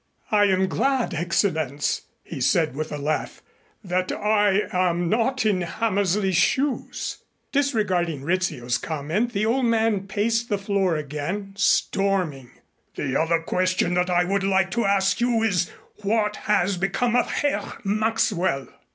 "I 0.31 0.45
am 0.45 0.67
glad, 0.67 1.11
Excellenz," 1.11 2.05
he 2.23 2.41
said 2.41 2.75
with 2.75 2.91
a 2.91 2.97
laugh, 2.97 3.43
"that 3.83 4.11
I 4.11 4.63
am 4.73 5.09
not 5.09 5.45
in 5.45 5.61
Hammersley's 5.61 6.35
shoes." 6.37 7.19
Disregarding 7.51 8.23
Rizzio's 8.23 8.79
comment, 8.79 9.31
the 9.31 9.45
old 9.45 9.65
man 9.65 10.07
paced 10.07 10.49
the 10.49 10.57
floor 10.57 10.95
again, 10.95 11.53
storming. 11.55 12.49
"The 12.95 13.15
other 13.15 13.41
question 13.41 13.93
that 13.93 14.09
I 14.09 14.23
would 14.23 14.41
like 14.43 14.71
to 14.71 14.85
ask 14.85 15.21
you 15.21 15.43
is, 15.43 15.69
what 16.01 16.35
has 16.49 16.77
become 16.77 17.15
of 17.15 17.29
Herr 17.29 17.73
Maxwell?" 17.83 18.69